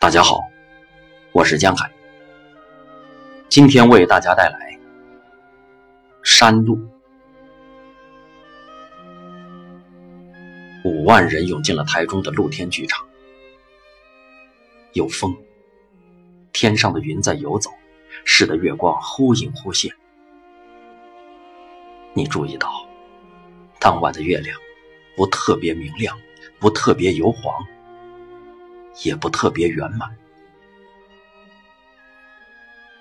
[0.00, 0.50] 大家好，
[1.30, 1.92] 我是江海，
[3.50, 4.72] 今天为大家带来
[6.24, 6.78] 《山路》。
[10.86, 13.06] 五万人涌进了台中的露天剧场，
[14.94, 15.36] 有风，
[16.50, 17.70] 天上的云在游走，
[18.24, 19.94] 使得月光忽隐忽现。
[22.14, 22.72] 你注意到，
[23.78, 24.58] 当晚的月亮
[25.14, 26.18] 不特别明亮，
[26.58, 27.54] 不特别油黄。
[29.02, 30.16] 也不特别圆满，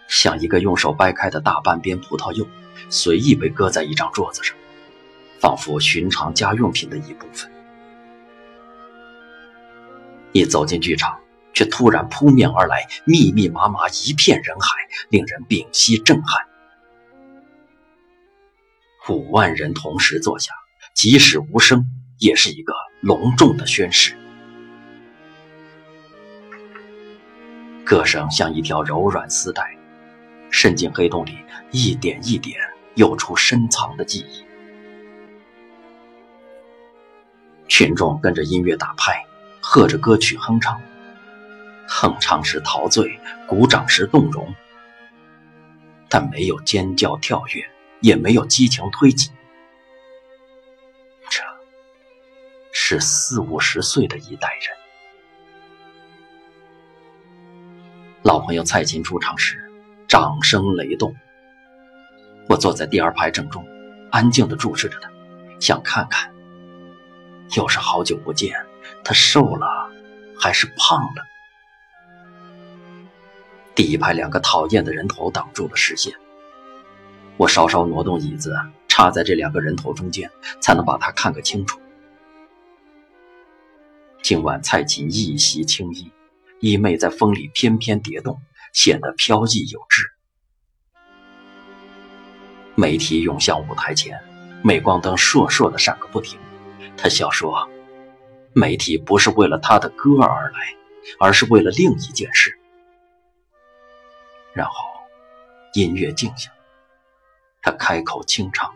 [0.08, 2.48] 像一个用手掰开的大半边葡萄柚，
[2.90, 4.56] 随意被搁在一张桌子上，
[5.40, 7.52] 仿佛寻常家用品的一部分。
[10.32, 11.20] 一走进剧场，
[11.54, 14.76] 却突然扑面而来，密密麻麻一片人海，
[15.10, 16.46] 令人屏息震撼。
[19.10, 20.54] 五万人同时坐下，
[20.94, 21.84] 即使无声，
[22.20, 24.16] 也是一个隆重的宣誓。
[27.90, 29.76] 歌声像一条柔软丝带，
[30.52, 31.40] 渗进黑洞里，
[31.72, 32.56] 一点一点
[32.94, 34.46] 诱出深藏的记忆。
[37.68, 39.26] 群众跟着音乐打拍，
[39.60, 40.80] 和着歌曲哼唱，
[41.88, 44.54] 哼唱时陶醉，鼓掌时动容，
[46.08, 47.68] 但没有尖叫跳跃，
[48.02, 49.32] 也没有激情推挤。
[51.28, 51.42] 这
[52.72, 54.79] 是四五十岁的一代人。
[58.22, 59.72] 老朋友蔡琴出场时，
[60.06, 61.16] 掌声雷动。
[62.50, 63.66] 我坐在第二排正中，
[64.12, 65.10] 安静地注视着他，
[65.62, 66.30] 想看看，
[67.56, 68.54] 又是好久不见，
[69.06, 69.90] 他瘦了
[70.38, 71.24] 还是胖了？
[73.74, 76.14] 第一排两个讨厌的人头挡住了视线，
[77.38, 78.54] 我稍稍挪动椅子，
[78.90, 80.30] 插在这两个人头中间，
[80.60, 81.80] 才能把他看个清楚。
[84.22, 86.12] 今晚蔡琴一袭青衣。
[86.60, 88.42] 衣袂在风里翩翩蝶动，
[88.74, 90.12] 显得飘逸有致。
[92.76, 94.22] 媒体涌向舞台前，
[94.64, 96.40] 镁光灯烁烁的闪个不停。
[96.98, 97.70] 他笑说
[98.54, 100.76] ：“媒体不是为了他的歌而来，
[101.18, 102.60] 而是为了另一件事。”
[104.52, 104.74] 然后，
[105.74, 106.52] 音乐静下，
[107.62, 108.74] 他开口轻唱：“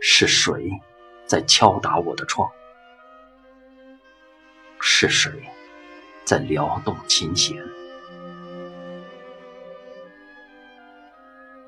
[0.00, 0.70] 是谁
[1.26, 2.50] 在敲打我的窗？”
[4.86, 5.32] 是谁
[6.26, 7.56] 在撩动琴弦？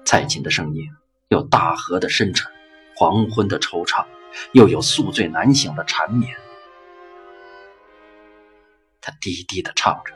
[0.04, 0.84] 蔡琴的声音
[1.28, 2.53] 有大河的深沉，
[2.94, 4.05] 黄昏的惆怅，
[4.53, 6.37] 又有宿醉难醒的缠绵。
[9.00, 10.12] 他低低的唱着，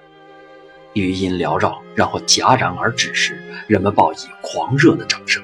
[0.93, 5.43] 余音缭绕，然后戛然而止时，人们报以狂热的掌声。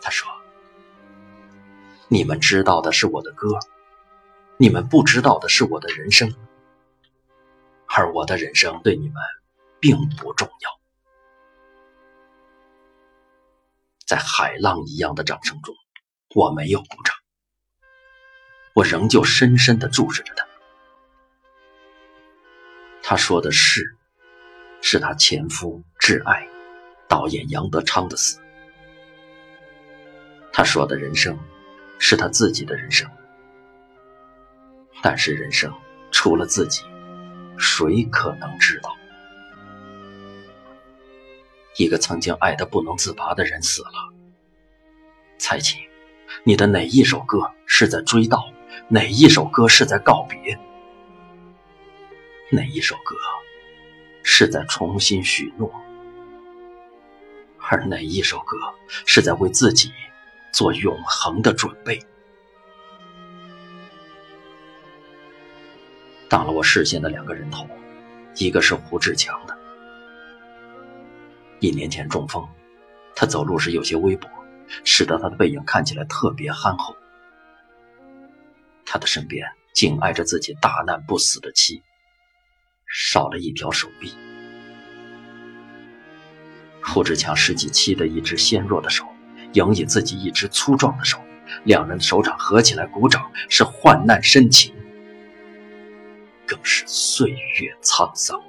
[0.00, 0.26] 他说
[2.08, 3.58] ：“你们知道的是我的歌。”
[4.62, 6.30] 你们不知道的是我的人生，
[7.86, 9.14] 而我的人生对你们
[9.80, 10.80] 并不重要。
[14.06, 15.74] 在海浪一样的掌声中，
[16.34, 17.16] 我没有鼓掌，
[18.74, 20.46] 我仍旧深深的注视着他。
[23.02, 23.96] 他说的是，
[24.82, 26.46] 是他前夫挚爱
[27.08, 28.38] 导演杨德昌的死。
[30.52, 31.38] 他说的人生，
[31.98, 33.10] 是他自己的人生。
[35.02, 35.72] 但是人生
[36.10, 36.82] 除了自己，
[37.58, 38.94] 谁可能知道？
[41.76, 44.12] 一个曾经爱得不能自拔的人死了。
[45.38, 45.80] 蔡琴，
[46.44, 48.52] 你的哪一首歌是在追悼？
[48.88, 50.58] 哪一首歌是在告别？
[52.50, 53.14] 哪一首歌
[54.22, 55.72] 是在重新许诺？
[57.58, 58.56] 而哪一首歌
[59.06, 59.92] 是在为自己
[60.52, 61.98] 做永恒的准备？
[66.30, 67.66] 挡了我视线的两个人头，
[68.36, 69.58] 一个是胡志强的。
[71.58, 72.48] 一年前中风，
[73.16, 74.28] 他走路时有些微跛，
[74.84, 76.94] 使得他的背影看起来特别憨厚。
[78.86, 79.44] 他的身边
[79.74, 81.82] 紧挨着自己大难不死的妻，
[82.86, 84.14] 少了一条手臂。
[86.80, 89.04] 胡志强拾起妻的一只纤弱的手，
[89.54, 91.18] 迎以自己一只粗壮的手，
[91.64, 94.72] 两人的手掌合起来鼓掌，是患难深情。
[96.50, 98.42] 更是岁月沧桑。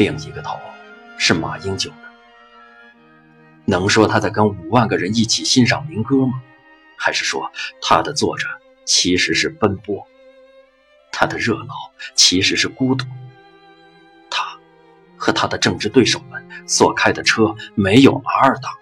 [0.00, 0.58] 另一个头
[1.16, 1.96] 是马英九的，
[3.64, 6.42] 能说他在跟五万个人一起欣赏民歌吗？
[6.98, 7.48] 还是说
[7.80, 8.48] 他的坐着
[8.84, 10.04] 其实是奔波，
[11.12, 11.74] 他的热闹
[12.16, 13.06] 其实是孤独？
[14.28, 14.58] 他
[15.16, 18.72] 和他的政治对手们所开的车没有二档，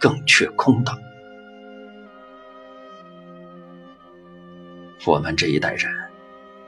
[0.00, 0.98] 更缺空档。
[5.06, 5.90] 我们这一代人，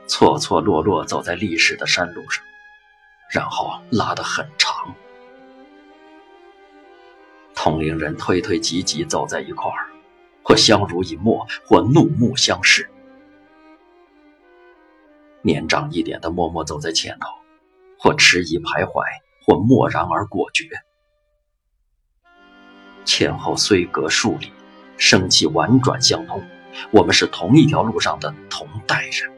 [0.07, 2.43] 错错落落走在历史的山路上，
[3.29, 4.93] 然后拉得很长。
[7.53, 9.85] 同龄人推推挤挤走在一块儿，
[10.41, 12.89] 或相濡以沫，或怒目相视。
[15.43, 17.27] 年长一点的默默走在前头，
[17.99, 19.03] 或迟疑徘徊，
[19.45, 20.67] 或漠然而果决。
[23.05, 24.51] 前后虽隔数里，
[24.97, 26.41] 生气婉转相通。
[26.91, 29.31] 我们是同一条路上的同代人。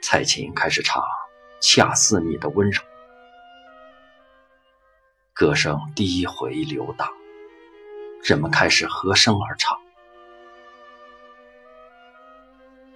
[0.00, 1.02] 蔡琴开始唱
[1.60, 2.80] 《恰似你的温柔》，
[5.32, 7.08] 歌声低回流荡，
[8.22, 9.76] 人们开始和声而唱。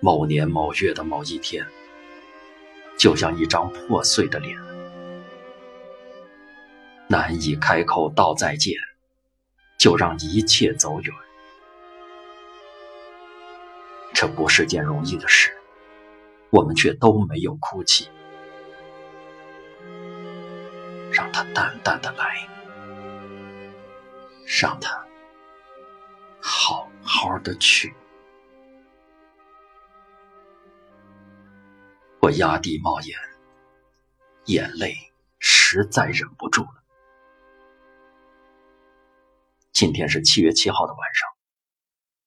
[0.01, 1.67] 某年某月的某一天，
[2.97, 4.57] 就像一张破碎的脸，
[7.09, 8.75] 难以开口道再见。
[9.79, 11.15] 就让一切走远，
[14.13, 15.57] 这不是件容易的事，
[16.51, 18.11] 我们却都没有哭泣，
[21.13, 22.49] 让它淡淡的来，
[24.61, 25.07] 让它
[26.41, 27.95] 好好的去。
[32.21, 33.17] 我压低帽檐，
[34.47, 34.93] 眼泪
[35.39, 36.78] 实在忍不住了。
[39.79, 41.29] 今天是七月七号的晚上，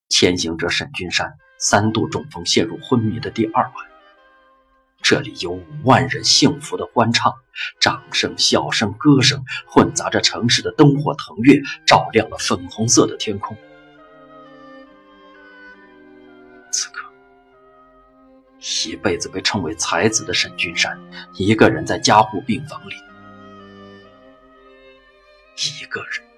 [0.07, 3.73] 前行者沈君山三度中风陷入昏迷的第二晚。
[5.01, 7.33] 这里有五万人幸福的欢唱，
[7.77, 13.57] 掌声、笑声、歌声混杂着城市的灯火腾跃，照亮了粉红色的天空。
[16.71, 17.05] 此刻，
[18.87, 20.97] 一辈子被称为才子的沈君山，
[21.35, 22.95] 一个人在加护病房里，
[25.57, 26.30] 一个人。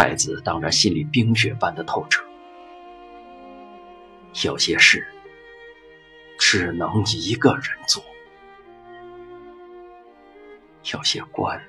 [0.00, 2.22] 太子当然心里冰雪般的透彻，
[4.44, 5.04] 有些事
[6.38, 8.00] 只能一个人做，
[10.92, 11.60] 有些关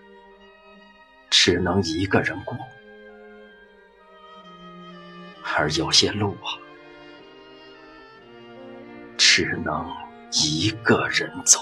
[1.31, 2.55] 只能一个人过，
[5.43, 6.53] 而有些路啊，
[9.17, 9.91] 只能
[10.31, 11.59] 一个人走。